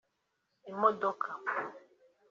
[0.71, 1.29] imodoka